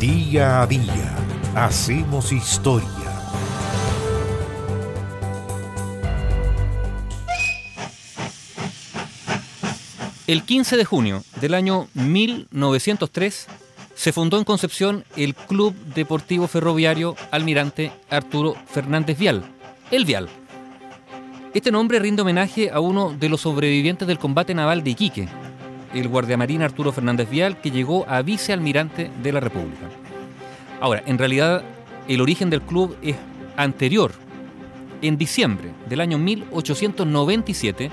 Día 0.00 0.62
a 0.62 0.66
día 0.68 1.16
hacemos 1.56 2.30
historia. 2.30 2.86
El 10.28 10.44
15 10.44 10.76
de 10.76 10.84
junio 10.84 11.24
del 11.40 11.54
año 11.54 11.88
1903 11.94 13.48
se 13.96 14.12
fundó 14.12 14.38
en 14.38 14.44
Concepción 14.44 15.04
el 15.16 15.34
Club 15.34 15.74
Deportivo 15.96 16.46
Ferroviario 16.46 17.16
Almirante 17.32 17.90
Arturo 18.08 18.54
Fernández 18.68 19.18
Vial, 19.18 19.42
el 19.90 20.04
Vial. 20.04 20.28
Este 21.54 21.72
nombre 21.72 21.98
rinde 21.98 22.22
homenaje 22.22 22.70
a 22.70 22.78
uno 22.78 23.12
de 23.18 23.28
los 23.28 23.40
sobrevivientes 23.40 24.06
del 24.06 24.20
combate 24.20 24.54
naval 24.54 24.84
de 24.84 24.90
Iquique, 24.90 25.28
el 25.94 26.08
guardiamarina 26.08 26.64
Arturo 26.64 26.92
Fernández 26.92 27.28
Vial, 27.30 27.60
que 27.60 27.70
llegó 27.70 28.04
a 28.08 28.22
vicealmirante 28.22 29.10
de 29.22 29.32
la 29.32 29.40
República. 29.40 29.88
Ahora, 30.80 31.02
en 31.06 31.18
realidad, 31.18 31.62
el 32.08 32.20
origen 32.20 32.50
del 32.50 32.62
club 32.62 32.96
es 33.02 33.16
anterior. 33.56 34.12
En 35.02 35.16
diciembre 35.16 35.72
del 35.88 36.00
año 36.00 36.18
1897, 36.18 37.90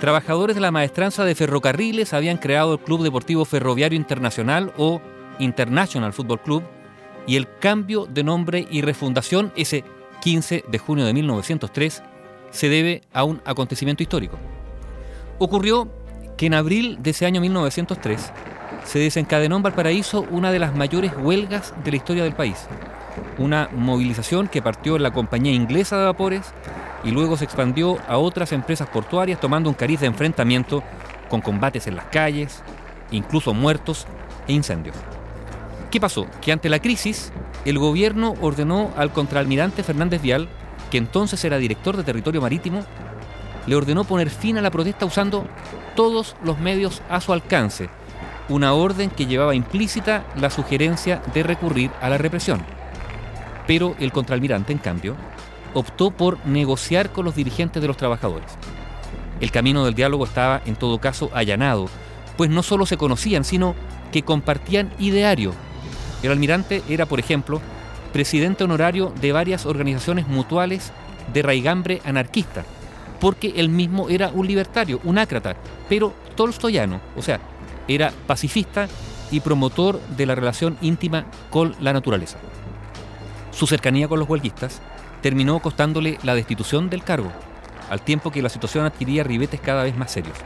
trabajadores 0.00 0.56
de 0.56 0.60
la 0.60 0.70
maestranza 0.70 1.24
de 1.24 1.34
ferrocarriles 1.34 2.12
habían 2.12 2.38
creado 2.38 2.74
el 2.74 2.80
Club 2.80 3.02
Deportivo 3.02 3.44
Ferroviario 3.44 3.96
Internacional 3.96 4.72
o 4.76 5.00
International 5.38 6.12
Football 6.12 6.40
Club 6.40 6.62
y 7.26 7.36
el 7.36 7.46
cambio 7.60 8.06
de 8.06 8.24
nombre 8.24 8.66
y 8.70 8.82
refundación 8.82 9.52
ese 9.54 9.84
15 10.22 10.64
de 10.68 10.78
junio 10.78 11.04
de 11.04 11.14
1903 11.14 12.02
se 12.50 12.68
debe 12.68 13.02
a 13.12 13.24
un 13.24 13.40
acontecimiento 13.44 14.02
histórico. 14.02 14.38
Ocurrió 15.38 15.90
que 16.42 16.46
en 16.46 16.54
abril 16.54 16.98
de 17.00 17.10
ese 17.10 17.24
año 17.24 17.40
1903 17.40 18.32
se 18.82 18.98
desencadenó 18.98 19.58
en 19.58 19.62
Valparaíso 19.62 20.26
una 20.28 20.50
de 20.50 20.58
las 20.58 20.74
mayores 20.74 21.12
huelgas 21.16 21.72
de 21.84 21.92
la 21.92 21.96
historia 21.98 22.24
del 22.24 22.34
país. 22.34 22.66
Una 23.38 23.68
movilización 23.70 24.48
que 24.48 24.60
partió 24.60 24.96
en 24.96 25.04
la 25.04 25.12
compañía 25.12 25.52
inglesa 25.52 25.96
de 25.98 26.06
vapores 26.06 26.52
y 27.04 27.12
luego 27.12 27.36
se 27.36 27.44
expandió 27.44 27.96
a 28.08 28.18
otras 28.18 28.50
empresas 28.50 28.88
portuarias 28.88 29.38
tomando 29.38 29.70
un 29.70 29.76
cariz 29.76 30.00
de 30.00 30.08
enfrentamiento 30.08 30.82
con 31.28 31.42
combates 31.42 31.86
en 31.86 31.94
las 31.94 32.06
calles, 32.06 32.64
incluso 33.12 33.54
muertos 33.54 34.08
e 34.48 34.52
incendios. 34.52 34.96
¿Qué 35.92 36.00
pasó? 36.00 36.26
Que 36.40 36.50
ante 36.50 36.68
la 36.68 36.80
crisis, 36.80 37.32
el 37.64 37.78
gobierno 37.78 38.34
ordenó 38.40 38.90
al 38.96 39.12
contraalmirante 39.12 39.84
Fernández 39.84 40.20
Vial, 40.20 40.48
que 40.90 40.98
entonces 40.98 41.44
era 41.44 41.58
director 41.58 41.96
de 41.96 42.02
territorio 42.02 42.40
marítimo, 42.40 42.84
le 43.66 43.76
ordenó 43.76 44.04
poner 44.04 44.30
fin 44.30 44.58
a 44.58 44.62
la 44.62 44.70
protesta 44.70 45.06
usando 45.06 45.46
todos 45.94 46.36
los 46.42 46.58
medios 46.58 47.02
a 47.08 47.20
su 47.20 47.32
alcance, 47.32 47.88
una 48.48 48.72
orden 48.72 49.10
que 49.10 49.26
llevaba 49.26 49.54
implícita 49.54 50.24
la 50.36 50.50
sugerencia 50.50 51.22
de 51.32 51.42
recurrir 51.42 51.90
a 52.00 52.08
la 52.08 52.18
represión. 52.18 52.62
Pero 53.66 53.94
el 54.00 54.12
contraalmirante, 54.12 54.72
en 54.72 54.78
cambio, 54.78 55.16
optó 55.74 56.10
por 56.10 56.44
negociar 56.46 57.12
con 57.12 57.24
los 57.24 57.36
dirigentes 57.36 57.80
de 57.80 57.88
los 57.88 57.96
trabajadores. 57.96 58.50
El 59.40 59.50
camino 59.50 59.84
del 59.84 59.94
diálogo 59.94 60.24
estaba, 60.24 60.60
en 60.66 60.76
todo 60.76 61.00
caso, 61.00 61.30
allanado, 61.34 61.88
pues 62.36 62.50
no 62.50 62.62
solo 62.62 62.86
se 62.86 62.96
conocían, 62.96 63.44
sino 63.44 63.74
que 64.10 64.22
compartían 64.22 64.92
ideario. 64.98 65.52
El 66.22 66.30
almirante 66.30 66.82
era, 66.88 67.06
por 67.06 67.18
ejemplo, 67.18 67.60
presidente 68.12 68.64
honorario 68.64 69.12
de 69.20 69.32
varias 69.32 69.66
organizaciones 69.66 70.28
mutuales 70.28 70.92
de 71.32 71.42
raigambre 71.42 72.00
anarquista, 72.04 72.64
porque 73.22 73.52
él 73.54 73.68
mismo 73.68 74.08
era 74.08 74.32
un 74.34 74.48
libertario, 74.48 74.98
un 75.04 75.16
ácrata, 75.16 75.54
pero 75.88 76.12
tolstoyano, 76.34 77.00
o 77.16 77.22
sea, 77.22 77.38
era 77.86 78.12
pacifista 78.26 78.88
y 79.30 79.38
promotor 79.38 80.00
de 80.16 80.26
la 80.26 80.34
relación 80.34 80.76
íntima 80.80 81.26
con 81.48 81.76
la 81.78 81.92
naturaleza. 81.92 82.38
Su 83.52 83.68
cercanía 83.68 84.08
con 84.08 84.18
los 84.18 84.28
huelguistas 84.28 84.82
terminó 85.20 85.60
costándole 85.60 86.18
la 86.24 86.34
destitución 86.34 86.90
del 86.90 87.04
cargo, 87.04 87.30
al 87.90 88.00
tiempo 88.00 88.32
que 88.32 88.42
la 88.42 88.48
situación 88.48 88.86
adquiría 88.86 89.22
ribetes 89.22 89.60
cada 89.60 89.84
vez 89.84 89.96
más 89.96 90.10
serios. 90.10 90.36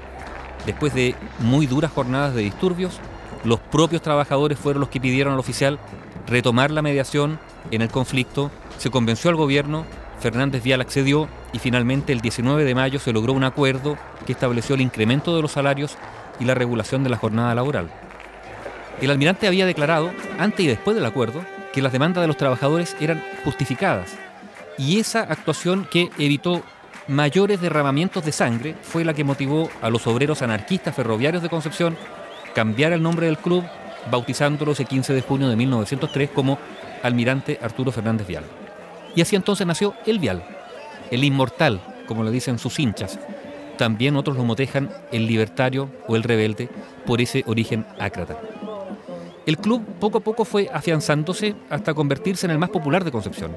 Después 0.67 0.93
de 0.93 1.15
muy 1.39 1.67
duras 1.67 1.93
jornadas 1.93 2.35
de 2.35 2.43
disturbios, 2.43 3.01
los 3.43 3.59
propios 3.59 4.03
trabajadores 4.03 4.59
fueron 4.59 4.81
los 4.81 4.91
que 4.91 5.01
pidieron 5.01 5.33
al 5.33 5.41
oficial 5.41 5.79
retomar 6.27 6.71
la 6.71 6.83
mediación 6.83 7.39
en 7.71 7.81
el 7.81 7.89
conflicto, 7.89 8.51
se 8.77 8.91
convenció 8.91 9.31
al 9.31 9.37
gobierno 9.37 9.87
Fernández 10.21 10.63
Vial 10.63 10.81
accedió 10.81 11.29
y 11.53 11.59
finalmente 11.59 12.13
el 12.13 12.21
19 12.21 12.65
de 12.65 12.75
mayo 12.75 12.99
se 12.99 13.13
logró 13.13 13.33
un 13.33 13.45
acuerdo 13.45 13.97
que 14.27 14.33
estableció 14.33 14.75
el 14.75 14.81
incremento 14.81 15.37
de 15.37 15.43
los 15.43 15.53
salarios 15.53 15.97
y 16.41 16.45
la 16.45 16.55
regulación 16.55 17.05
de 17.05 17.11
la 17.11 17.17
jornada 17.17 17.55
laboral. 17.55 17.91
El 19.01 19.11
almirante 19.11 19.47
había 19.47 19.67
declarado, 19.67 20.11
antes 20.39 20.61
y 20.61 20.69
después 20.69 20.97
del 20.97 21.05
acuerdo, 21.05 21.45
que 21.73 21.83
las 21.83 21.93
demandas 21.93 22.23
de 22.23 22.29
los 22.29 22.37
trabajadores 22.37 22.97
eran 23.01 23.23
justificadas 23.45 24.17
y 24.79 24.99
esa 24.99 25.21
actuación 25.21 25.87
que 25.91 26.11
evitó 26.19 26.63
mayores 27.09 27.61
derramamientos 27.61 28.25
de 28.25 28.33
sangre 28.33 28.75
fue 28.83 29.05
la 29.05 29.15
que 29.15 29.25
motivó 29.25 29.71
a 29.81 29.91
los 29.91 30.07
obreros 30.07 30.43
anarquistas 30.43 30.95
ferroviarios 30.95 31.43
de 31.43 31.49
Concepción 31.49 31.97
cambiar 32.55 32.93
el 32.93 33.03
nombre 33.03 33.27
del 33.27 33.39
club, 33.39 33.65
bautizándolo 34.11 34.73
ese 34.73 34.85
15 34.85 35.13
de 35.13 35.21
junio 35.21 35.49
de 35.49 35.57
1903 35.57 36.31
como 36.31 36.59
Almirante 37.03 37.59
Arturo 37.63 37.93
Fernández 37.93 38.27
Vial. 38.27 38.45
Y 39.17 39.23
así 39.23 39.35
entonces 39.35 39.67
nació 39.67 39.95
el 40.05 40.21
Vial, 40.21 40.45
el 41.11 41.25
inmortal, 41.25 41.81
como 42.07 42.23
le 42.23 42.31
dicen 42.31 42.59
sus 42.59 42.79
hinchas. 42.79 43.19
También 43.79 44.15
otros 44.15 44.37
lo 44.37 44.45
motejan 44.45 44.91
el 45.11 45.27
libertario 45.27 45.89
o 46.07 46.17
el 46.17 46.23
rebelde 46.23 46.69
por 47.05 47.21
ese 47.21 47.43
origen 47.47 47.85
ácrata. 47.99 48.39
El 49.47 49.59
club 49.59 49.85
poco 49.99 50.19
a 50.19 50.21
poco 50.21 50.45
fue 50.45 50.69
afianzándose 50.73 51.55
hasta 51.71 51.95
convertirse 51.95 52.47
en 52.47 52.53
el 52.53 52.59
más 52.59 52.71
popular 52.71 53.05
de 53.05 53.11
Concepción. 53.11 53.57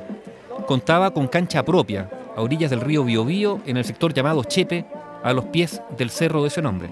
Contaba 0.65 1.11
con 1.11 1.27
cancha 1.27 1.65
propia, 1.65 2.09
a 2.35 2.41
orillas 2.41 2.69
del 2.69 2.81
río 2.81 3.03
Biobío, 3.03 3.59
en 3.65 3.77
el 3.77 3.85
sector 3.85 4.13
llamado 4.13 4.43
Chepe, 4.43 4.85
a 5.23 5.33
los 5.33 5.45
pies 5.45 5.81
del 5.97 6.09
cerro 6.09 6.41
de 6.41 6.47
ese 6.47 6.61
nombre. 6.61 6.89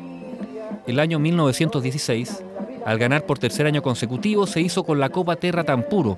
El 0.88 1.00
año 1.00 1.20
1916, 1.20 2.44
al 2.86 2.98
ganar 2.98 3.26
por 3.26 3.40
tercer 3.40 3.66
año 3.66 3.82
consecutivo, 3.82 4.48
se 4.48 4.62
hizo 4.62 4.84
con 4.84 5.00
la 5.00 5.10
Copa 5.10 5.36
Terra 5.36 5.64
Tampuro, 5.64 6.18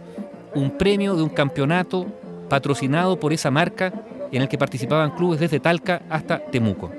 un 0.55 0.71
premio 0.71 1.15
de 1.15 1.21
un 1.23 1.29
campeonato 1.29 2.07
patrocinado 2.49 3.19
por 3.19 3.31
esa 3.31 3.51
marca 3.51 3.93
en 4.31 4.41
el 4.41 4.49
que 4.49 4.57
participaban 4.57 5.11
clubes 5.11 5.39
desde 5.39 5.59
Talca 5.59 6.01
hasta 6.09 6.39
Temuco. 6.39 6.91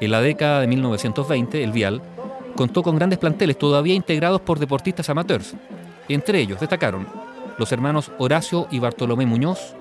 En 0.00 0.10
la 0.10 0.20
década 0.20 0.60
de 0.60 0.66
1920, 0.66 1.62
el 1.62 1.72
Vial 1.72 2.02
contó 2.56 2.82
con 2.82 2.96
grandes 2.96 3.18
planteles 3.18 3.58
todavía 3.58 3.94
integrados 3.94 4.40
por 4.40 4.58
deportistas 4.58 5.08
amateurs. 5.08 5.54
Entre 6.08 6.40
ellos 6.40 6.60
destacaron 6.60 7.06
los 7.58 7.70
hermanos 7.72 8.10
Horacio 8.18 8.66
y 8.70 8.78
Bartolomé 8.78 9.26
Muñoz, 9.26 9.74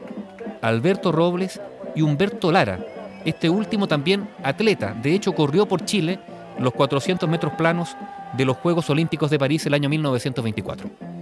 Alberto 0.62 1.12
Robles 1.12 1.60
y 1.96 2.02
Humberto 2.02 2.52
Lara. 2.52 2.80
Este 3.26 3.50
último 3.50 3.88
también 3.88 4.28
atleta, 4.44 4.94
de 4.94 5.14
hecho 5.14 5.34
corrió 5.34 5.66
por 5.66 5.86
Chile 5.86 6.20
los 6.60 6.74
400 6.74 7.28
metros 7.28 7.54
planos 7.54 7.96
de 8.38 8.46
los 8.46 8.58
Juegos 8.58 8.90
Olímpicos 8.90 9.30
de 9.30 9.40
París 9.40 9.66
el 9.66 9.74
año 9.74 9.90
1924. 9.90 11.13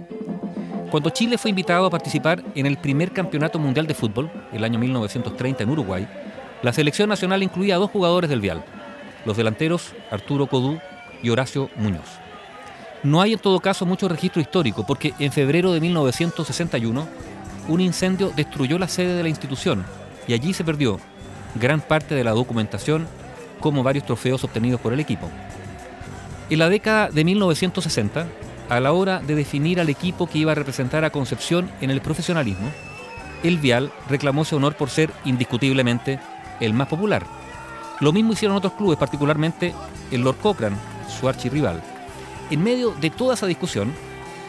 Cuando 0.92 1.08
Chile 1.08 1.38
fue 1.38 1.48
invitado 1.48 1.86
a 1.86 1.90
participar 1.90 2.44
en 2.54 2.66
el 2.66 2.76
primer 2.76 3.12
campeonato 3.12 3.58
mundial 3.58 3.86
de 3.86 3.94
fútbol, 3.94 4.30
el 4.52 4.62
año 4.62 4.78
1930 4.78 5.62
en 5.62 5.70
Uruguay, 5.70 6.06
la 6.60 6.70
selección 6.74 7.08
nacional 7.08 7.42
incluía 7.42 7.76
a 7.76 7.78
dos 7.78 7.90
jugadores 7.90 8.28
del 8.28 8.42
Vial, 8.42 8.62
los 9.24 9.38
delanteros 9.38 9.94
Arturo 10.10 10.48
Codú 10.48 10.78
y 11.22 11.30
Horacio 11.30 11.70
Muñoz. 11.76 12.18
No 13.02 13.22
hay 13.22 13.32
en 13.32 13.38
todo 13.38 13.58
caso 13.58 13.86
mucho 13.86 14.06
registro 14.06 14.42
histórico, 14.42 14.84
porque 14.84 15.14
en 15.18 15.32
febrero 15.32 15.72
de 15.72 15.80
1961 15.80 17.08
un 17.68 17.80
incendio 17.80 18.30
destruyó 18.36 18.78
la 18.78 18.86
sede 18.86 19.16
de 19.16 19.22
la 19.22 19.30
institución 19.30 19.86
y 20.28 20.34
allí 20.34 20.52
se 20.52 20.62
perdió 20.62 21.00
gran 21.54 21.80
parte 21.80 22.14
de 22.14 22.22
la 22.22 22.32
documentación 22.32 23.06
como 23.60 23.82
varios 23.82 24.04
trofeos 24.04 24.44
obtenidos 24.44 24.78
por 24.78 24.92
el 24.92 25.00
equipo. 25.00 25.30
En 26.50 26.58
la 26.58 26.68
década 26.68 27.08
de 27.08 27.24
1960, 27.24 28.26
a 28.72 28.80
la 28.80 28.92
hora 28.92 29.20
de 29.20 29.34
definir 29.34 29.80
al 29.80 29.90
equipo 29.90 30.26
que 30.26 30.38
iba 30.38 30.52
a 30.52 30.54
representar 30.54 31.04
a 31.04 31.10
Concepción 31.10 31.70
en 31.82 31.90
el 31.90 32.00
profesionalismo, 32.00 32.70
el 33.42 33.58
Vial 33.58 33.92
reclamó 34.08 34.42
ese 34.42 34.56
honor 34.56 34.76
por 34.76 34.88
ser 34.88 35.12
indiscutiblemente 35.26 36.18
el 36.58 36.72
más 36.72 36.88
popular. 36.88 37.26
Lo 38.00 38.14
mismo 38.14 38.32
hicieron 38.32 38.56
otros 38.56 38.72
clubes, 38.72 38.96
particularmente 38.96 39.74
el 40.10 40.22
Lord 40.22 40.38
Cochrane, 40.38 40.76
su 41.06 41.28
archirrival. 41.28 41.82
En 42.50 42.64
medio 42.64 42.94
de 42.98 43.10
toda 43.10 43.34
esa 43.34 43.46
discusión, 43.46 43.92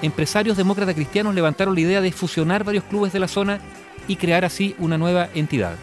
empresarios 0.01 0.55
demócratas 0.55 0.95
cristianos 0.95 1.35
levantaron 1.35 1.75
la 1.75 1.81
idea 1.81 1.99
de 1.99 2.13
fusionar 2.13 2.63
varios 2.63 2.85
clubes 2.85 3.11
de 3.11 3.19
la 3.19 3.27
zona 3.27 3.59
y 4.07 4.15
crear 4.15 4.45
así 4.45 4.73
una 4.79 4.97
nueva 4.97 5.27
entidad. 5.35 5.75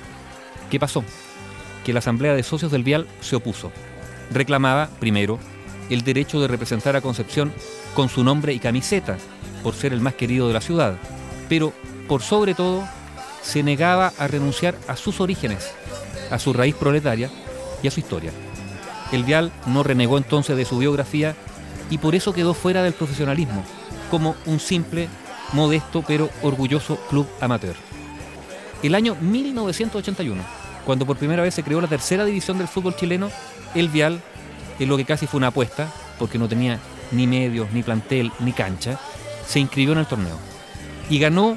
¿Qué 0.70 0.80
pasó? 0.80 1.04
Que 1.84 1.92
la 1.92 1.98
Asamblea 1.98 2.32
de 2.32 2.42
Socios 2.42 2.72
del 2.72 2.84
Vial 2.84 3.06
se 3.20 3.36
opuso. 3.36 3.70
Reclamaba, 4.32 4.88
primero, 4.98 5.38
el 5.90 6.02
derecho 6.02 6.40
de 6.40 6.48
representar 6.48 6.96
a 6.96 7.00
Concepción 7.00 7.52
con 7.94 8.08
su 8.08 8.24
nombre 8.24 8.52
y 8.52 8.58
camiseta, 8.58 9.18
por 9.62 9.74
ser 9.74 9.92
el 9.92 10.00
más 10.00 10.14
querido 10.14 10.46
de 10.48 10.54
la 10.54 10.60
ciudad, 10.60 10.96
pero 11.48 11.72
por 12.08 12.22
sobre 12.22 12.54
todo 12.54 12.88
se 13.42 13.62
negaba 13.62 14.12
a 14.18 14.26
renunciar 14.28 14.76
a 14.88 14.96
sus 14.96 15.20
orígenes, 15.20 15.70
a 16.30 16.38
su 16.38 16.52
raíz 16.52 16.74
proletaria 16.74 17.30
y 17.82 17.88
a 17.88 17.90
su 17.90 18.00
historia. 18.00 18.32
El 19.12 19.24
Vial 19.24 19.52
no 19.66 19.82
renegó 19.82 20.18
entonces 20.18 20.56
de 20.56 20.64
su 20.64 20.78
biografía 20.78 21.34
y 21.90 21.98
por 21.98 22.14
eso 22.14 22.32
quedó 22.32 22.54
fuera 22.54 22.82
del 22.82 22.92
profesionalismo, 22.92 23.64
como 24.10 24.36
un 24.46 24.60
simple, 24.60 25.08
modesto 25.52 26.04
pero 26.06 26.30
orgulloso 26.42 26.96
club 27.08 27.26
amateur. 27.40 27.74
El 28.82 28.94
año 28.94 29.16
1981, 29.20 30.42
cuando 30.86 31.04
por 31.04 31.16
primera 31.16 31.42
vez 31.42 31.54
se 31.54 31.62
creó 31.62 31.80
la 31.80 31.88
tercera 31.88 32.24
división 32.24 32.58
del 32.58 32.68
fútbol 32.68 32.96
chileno, 32.96 33.30
el 33.74 33.88
Vial, 33.88 34.22
en 34.80 34.88
lo 34.88 34.96
que 34.96 35.04
casi 35.04 35.26
fue 35.26 35.38
una 35.38 35.48
apuesta, 35.48 35.92
porque 36.18 36.38
no 36.38 36.48
tenía 36.48 36.80
ni 37.12 37.26
medios, 37.26 37.70
ni 37.72 37.82
plantel, 37.82 38.32
ni 38.40 38.52
cancha, 38.52 38.98
se 39.46 39.60
inscribió 39.60 39.92
en 39.92 39.98
el 39.98 40.06
torneo 40.06 40.38
y 41.08 41.18
ganó 41.18 41.56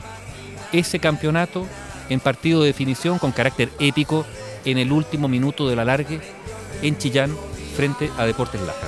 ese 0.72 1.00
campeonato 1.00 1.68
en 2.10 2.20
partido 2.20 2.62
de 2.62 2.68
definición 2.68 3.20
con 3.20 3.32
carácter 3.32 3.70
épico 3.80 4.26
en 4.66 4.78
el 4.78 4.92
último 4.92 5.28
minuto 5.28 5.70
de 5.70 5.76
la 5.76 5.86
largue 5.86 6.20
en 6.82 6.98
Chillán 6.98 7.36
frente 7.76 8.12
a 8.18 8.26
Deportes 8.26 8.62
Laja. 8.62 8.88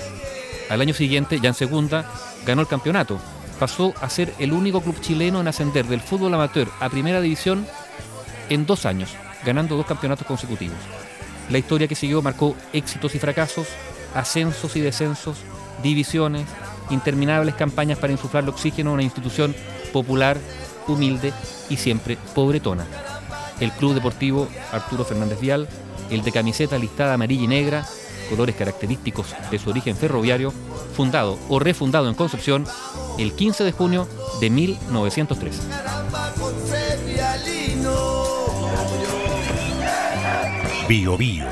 Al 0.69 0.81
año 0.81 0.93
siguiente, 0.93 1.39
ya 1.39 1.49
en 1.49 1.55
segunda, 1.55 2.11
ganó 2.45 2.61
el 2.61 2.67
campeonato. 2.67 3.19
Pasó 3.59 3.93
a 4.01 4.09
ser 4.09 4.33
el 4.39 4.51
único 4.51 4.81
club 4.81 4.99
chileno 4.99 5.39
en 5.39 5.47
ascender 5.47 5.85
del 5.85 6.01
fútbol 6.01 6.33
amateur 6.33 6.67
a 6.79 6.89
primera 6.89 7.21
división 7.21 7.65
en 8.49 8.65
dos 8.65 8.85
años, 8.85 9.11
ganando 9.45 9.77
dos 9.77 9.85
campeonatos 9.85 10.27
consecutivos. 10.27 10.77
La 11.49 11.59
historia 11.59 11.87
que 11.87 11.95
siguió 11.95 12.21
marcó 12.21 12.55
éxitos 12.73 13.13
y 13.15 13.19
fracasos, 13.19 13.67
ascensos 14.15 14.75
y 14.75 14.81
descensos, 14.81 15.37
divisiones, 15.83 16.47
interminables 16.89 17.55
campañas 17.55 17.99
para 17.99 18.13
insuflar 18.13 18.43
el 18.43 18.49
oxígeno 18.49 18.91
a 18.91 18.93
una 18.93 19.03
institución 19.03 19.55
popular, 19.93 20.37
humilde 20.87 21.33
y 21.69 21.77
siempre 21.77 22.17
pobretona. 22.33 22.85
El 23.59 23.71
Club 23.71 23.93
Deportivo 23.93 24.47
Arturo 24.71 25.05
Fernández 25.05 25.39
Vial, 25.39 25.67
el 26.09 26.23
de 26.23 26.31
camiseta 26.31 26.77
listada 26.77 27.13
amarilla 27.13 27.43
y 27.43 27.47
negra, 27.47 27.85
colores 28.29 28.55
característicos 28.55 29.35
de 29.51 29.59
su 29.59 29.69
origen 29.69 29.95
ferroviario, 29.95 30.53
fundado 30.95 31.37
o 31.49 31.59
refundado 31.59 32.09
en 32.09 32.15
Concepción 32.15 32.65
el 33.17 33.33
15 33.33 33.63
de 33.63 33.71
junio 33.71 34.07
de 34.41 34.49
1903. 34.49 35.61
Bio 40.87 41.17
Bio, 41.17 41.45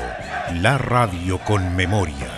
la 0.60 0.78
radio 0.78 1.38
con 1.38 1.74
memoria. 1.74 2.33